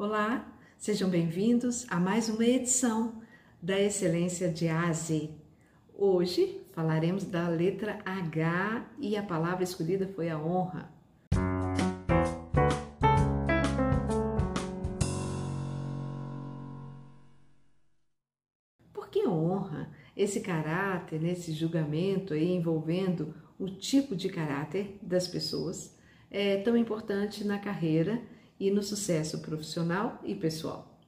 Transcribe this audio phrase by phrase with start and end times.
[0.00, 0.46] Olá,
[0.76, 3.20] sejam bem-vindos a mais uma edição
[3.60, 5.28] da Excelência de A a Z.
[5.92, 10.88] Hoje falaremos da letra H e a palavra escolhida foi a honra.
[18.92, 19.90] Por que honra?
[20.16, 25.98] Esse caráter, esse julgamento aí envolvendo o tipo de caráter das pessoas
[26.30, 28.22] é tão importante na carreira
[28.58, 30.98] e no sucesso profissional e pessoal.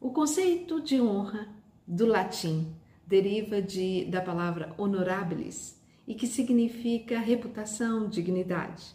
[0.00, 1.48] O conceito de honra
[1.86, 2.72] do latim
[3.06, 8.94] deriva de, da palavra honorabilis e que significa reputação, dignidade.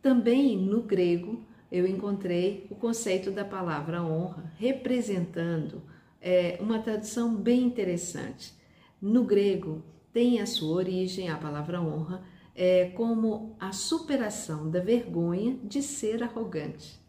[0.00, 5.82] Também no grego eu encontrei o conceito da palavra honra representando
[6.20, 8.54] é, uma tradução bem interessante.
[9.00, 12.22] No grego tem a sua origem a palavra honra
[12.54, 17.00] é, como a superação da vergonha de ser arrogante.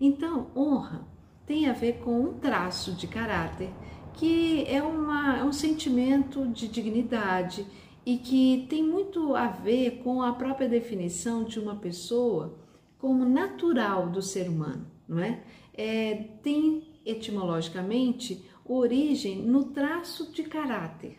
[0.00, 1.06] Então, honra
[1.46, 3.70] tem a ver com um traço de caráter
[4.14, 7.66] que é, uma, é um sentimento de dignidade
[8.04, 12.58] e que tem muito a ver com a própria definição de uma pessoa
[12.98, 15.42] como natural do ser humano, não é?
[15.74, 21.18] é tem etimologicamente origem no traço de caráter,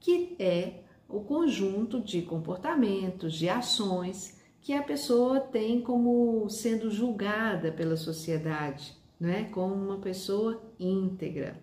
[0.00, 0.83] que é
[1.14, 8.96] o conjunto de comportamentos, de ações que a pessoa tem como sendo julgada pela sociedade,
[9.20, 9.44] não é?
[9.44, 11.62] Como uma pessoa íntegra.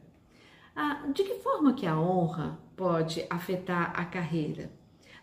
[0.74, 4.72] Ah, de que forma que a honra pode afetar a carreira?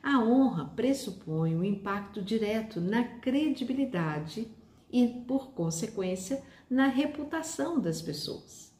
[0.02, 4.46] A honra pressupõe um impacto direto na credibilidade
[4.92, 8.74] e, por consequência, na reputação das pessoas.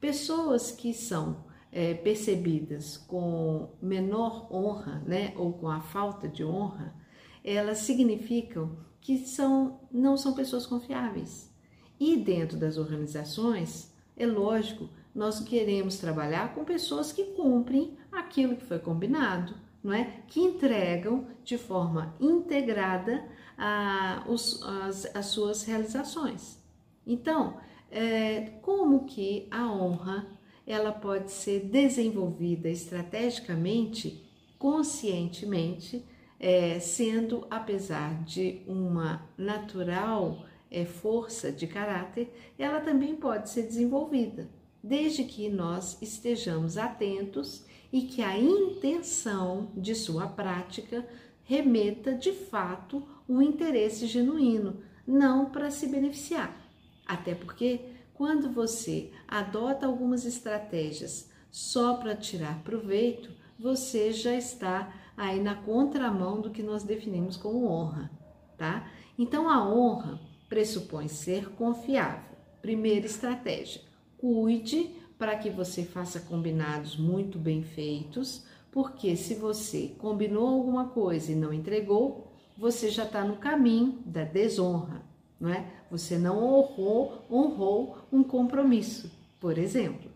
[0.00, 6.94] Pessoas que são é, percebidas com menor honra, né, ou com a falta de honra,
[7.42, 11.52] elas significam que são, não são pessoas confiáveis.
[11.98, 18.64] E dentro das organizações, é lógico, nós queremos trabalhar com pessoas que cumprem aquilo que
[18.64, 20.22] foi combinado, não é?
[20.28, 26.62] Que entregam de forma integrada a, os, as, as suas realizações.
[27.04, 27.58] Então,
[27.90, 30.26] é, como que a honra
[30.66, 34.24] ela pode ser desenvolvida estrategicamente,
[34.58, 36.04] conscientemente,
[36.40, 44.48] é, sendo, apesar de uma natural é, força de caráter, ela também pode ser desenvolvida,
[44.82, 51.06] desde que nós estejamos atentos e que a intenção de sua prática
[51.44, 56.60] remeta de fato um interesse genuíno, não para se beneficiar.
[57.06, 57.80] Até porque
[58.14, 66.40] quando você adota algumas estratégias só para tirar proveito, você já está aí na contramão
[66.40, 68.10] do que nós definimos como honra,
[68.56, 68.88] tá?
[69.18, 72.36] Então a honra pressupõe ser confiável.
[72.62, 73.82] Primeira estratégia:
[74.16, 81.32] cuide para que você faça combinados muito bem feitos, porque se você combinou alguma coisa
[81.32, 85.13] e não entregou, você já está no caminho da desonra
[85.44, 85.66] não é?
[85.90, 90.10] Você não honrou, honrou um compromisso, por exemplo.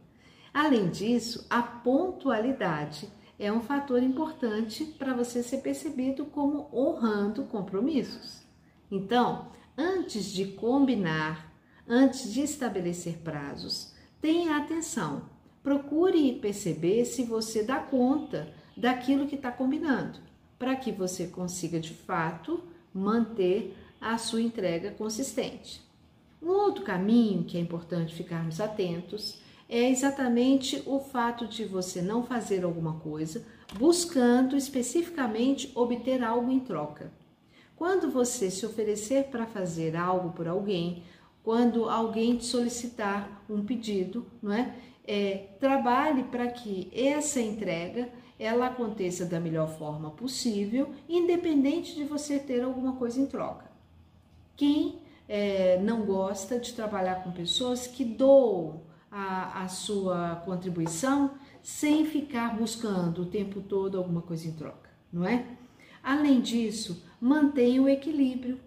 [0.55, 8.43] Além disso, a pontualidade é um fator importante para você ser percebido como honrando compromissos.
[8.91, 11.53] Então, antes de combinar,
[11.87, 15.29] antes de estabelecer prazos, tenha atenção.
[15.63, 20.21] Procure perceber se você dá conta daquilo que está combinando,
[20.59, 22.65] para que você consiga de fato
[22.95, 25.81] manter a sua entrega consistente.
[26.43, 32.23] Um outro caminho que é importante ficarmos atentos é exatamente o fato de você não
[32.23, 33.45] fazer alguma coisa
[33.77, 37.13] buscando especificamente obter algo em troca.
[37.77, 41.03] Quando você se oferecer para fazer algo por alguém,
[41.45, 44.75] quando alguém te solicitar um pedido, não é?
[45.07, 48.09] é trabalhe para que essa entrega
[48.39, 53.68] ela aconteça da melhor forma possível, independente de você ter alguma coisa em troca.
[54.59, 54.99] Quem
[55.29, 61.31] é, não gosta de trabalhar com pessoas que doam a, a sua contribuição
[61.63, 65.47] sem ficar buscando o tempo todo alguma coisa em troca, não é?
[66.03, 68.59] Além disso, mantenha o equilíbrio.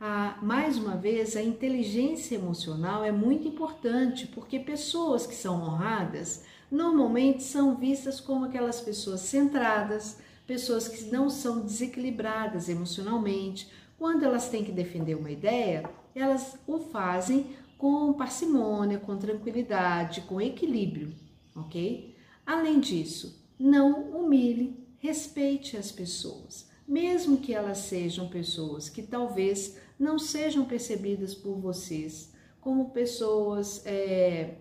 [0.00, 6.42] Ah, mais uma vez, a inteligência emocional é muito importante porque pessoas que são honradas
[6.70, 13.70] normalmente são vistas como aquelas pessoas centradas, pessoas que não são desequilibradas emocionalmente,
[14.04, 17.46] quando elas têm que defender uma ideia, elas o fazem
[17.78, 21.14] com parcimônia, com tranquilidade, com equilíbrio,
[21.56, 22.14] ok?
[22.44, 30.18] Além disso, não humilhe, respeite as pessoas, mesmo que elas sejam pessoas que talvez não
[30.18, 32.30] sejam percebidas por vocês
[32.60, 34.56] como pessoas é,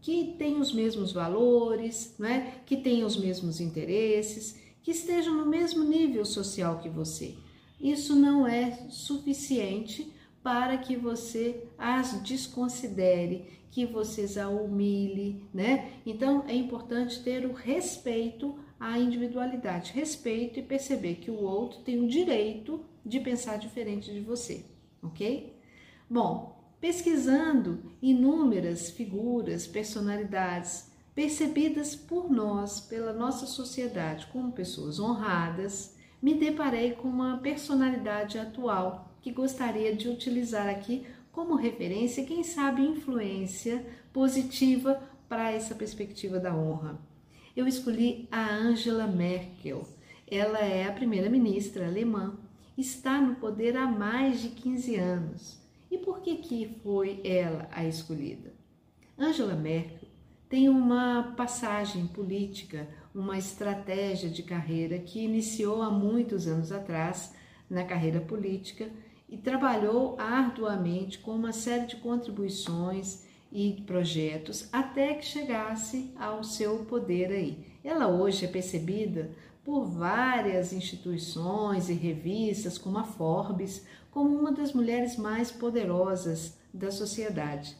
[0.00, 2.60] que têm os mesmos valores, né?
[2.64, 7.34] que têm os mesmos interesses, que estejam no mesmo nível social que você.
[7.80, 10.12] Isso não é suficiente
[10.42, 15.92] para que você as desconsidere, que você a humilhe, né?
[16.06, 21.98] Então é importante ter o respeito à individualidade, respeito e perceber que o outro tem
[21.98, 24.64] o direito de pensar diferente de você,
[25.02, 25.54] ok?
[26.08, 36.34] Bom, pesquisando inúmeras figuras, personalidades percebidas por nós, pela nossa sociedade, como pessoas honradas, me
[36.34, 43.84] deparei com uma personalidade atual que gostaria de utilizar aqui como referência, quem sabe influência
[44.12, 46.98] positiva para essa perspectiva da honra.
[47.54, 49.86] Eu escolhi a Angela Merkel.
[50.28, 52.38] Ela é a primeira-ministra alemã,
[52.76, 55.58] está no poder há mais de 15 anos.
[55.90, 58.52] E por que que foi ela a escolhida?
[59.18, 59.95] Angela Merkel
[60.48, 67.34] tem uma passagem política, uma estratégia de carreira que iniciou há muitos anos atrás
[67.68, 68.88] na carreira política
[69.28, 76.84] e trabalhou arduamente com uma série de contribuições e projetos até que chegasse ao seu
[76.84, 77.66] poder aí.
[77.82, 79.30] Ela hoje é percebida
[79.64, 86.92] por várias instituições e revistas, como a Forbes, como uma das mulheres mais poderosas da
[86.92, 87.76] sociedade.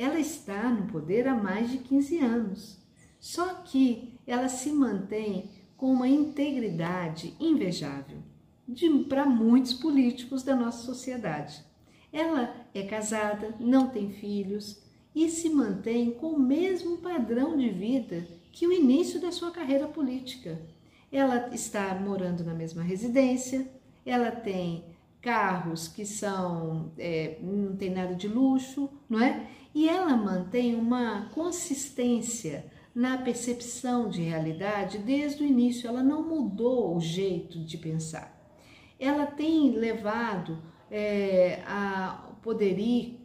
[0.00, 2.78] Ela está no poder há mais de 15 anos,
[3.18, 8.16] só que ela se mantém com uma integridade invejável
[9.10, 11.62] para muitos políticos da nossa sociedade.
[12.10, 14.82] Ela é casada, não tem filhos
[15.14, 19.86] e se mantém com o mesmo padrão de vida que o início da sua carreira
[19.86, 20.62] política.
[21.12, 23.70] Ela está morando na mesma residência,
[24.06, 24.82] ela tem
[25.20, 29.46] carros que são é, não tem nada de luxo, não é?
[29.74, 35.88] E ela mantém uma consistência na percepção de realidade desde o início.
[35.88, 38.40] Ela não mudou o jeito de pensar
[39.00, 40.58] ela tem levado
[40.90, 43.18] é, a poderio,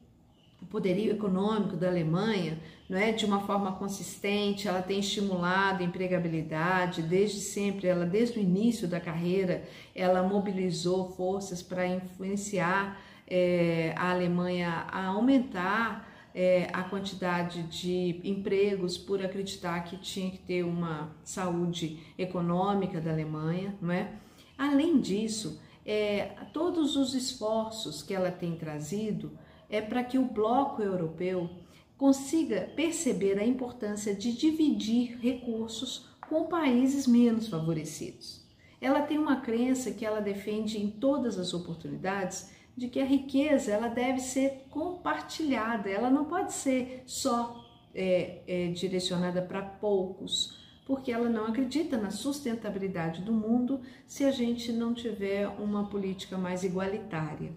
[0.66, 2.58] o poderio econômico da Alemanha
[2.90, 8.40] não é, de uma forma consistente, ela tem estimulado a empregabilidade, desde sempre, ela desde
[8.40, 9.64] o início da carreira,
[9.94, 18.98] ela mobilizou forças para influenciar é, a Alemanha a aumentar é, a quantidade de empregos
[18.98, 24.12] por acreditar que tinha que ter uma saúde econômica da Alemanha, não é?
[24.58, 29.32] Além disso, é, todos os esforços que ela tem trazido
[29.70, 31.50] é para que o bloco europeu
[31.98, 38.46] consiga perceber a importância de dividir recursos com países menos favorecidos.
[38.82, 43.72] Ela tem uma crença que ela defende em todas as oportunidades de que a riqueza
[43.72, 47.64] ela deve ser compartilhada, ela não pode ser só
[47.94, 54.32] é, é, direcionada para poucos, porque ela não acredita na sustentabilidade do mundo se a
[54.32, 57.54] gente não tiver uma política mais igualitária.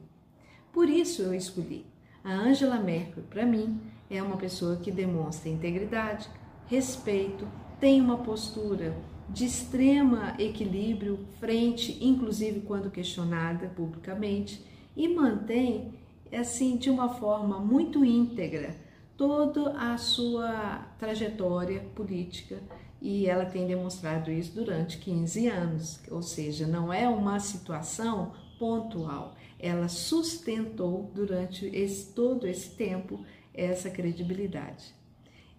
[0.73, 1.85] Por isso eu escolhi.
[2.29, 3.81] A Angela Merkel, para mim,
[4.11, 6.29] é uma pessoa que demonstra integridade,
[6.67, 7.49] respeito,
[7.81, 8.95] tem uma postura
[9.31, 14.63] de extrema equilíbrio frente, inclusive quando questionada publicamente,
[14.95, 15.95] e mantém
[16.31, 18.77] assim de uma forma muito íntegra
[19.17, 22.61] toda a sua trajetória política
[23.00, 29.37] e ela tem demonstrado isso durante 15 anos, ou seja, não é uma situação pontual,
[29.59, 33.25] ela sustentou durante esse, todo esse tempo
[33.55, 34.95] essa credibilidade.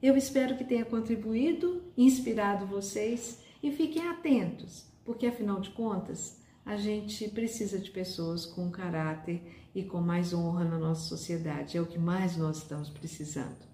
[0.01, 6.77] Eu espero que tenha contribuído, inspirado vocês e fiquem atentos, porque afinal de contas, a
[6.77, 9.41] gente precisa de pessoas com caráter
[9.73, 13.67] e com mais honra na nossa sociedade, é o que mais nós estamos precisando.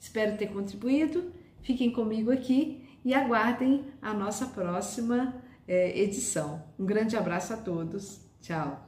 [0.00, 5.34] Espero ter contribuído, fiquem comigo aqui e aguardem a nossa próxima
[5.66, 6.62] é, edição.
[6.78, 8.27] Um grande abraço a todos.
[8.40, 8.87] Tchau.